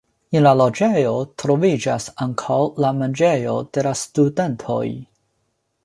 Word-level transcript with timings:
En 0.37 0.43
la 0.43 0.53
loĝejo 0.61 1.11
troviĝas 1.43 2.07
ankaŭ 2.27 2.59
la 2.85 2.91
manĝejo 3.03 3.55
de 3.79 3.85
la 3.89 3.93
studentoj. 4.05 4.85